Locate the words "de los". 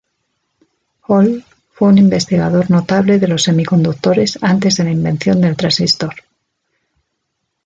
3.19-3.43